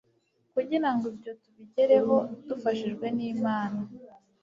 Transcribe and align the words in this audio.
kugira 0.53 0.89
ngo 0.93 1.05
ibyo 1.11 1.31
tubigereho 1.41 2.15
dufashijwe 2.47 3.05
nImana 3.17 3.81